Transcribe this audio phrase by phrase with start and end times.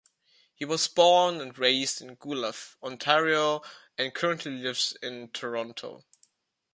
[0.55, 3.61] He was born and raised in Guelph, Ontario,
[3.99, 6.03] and currently lives in Toronto.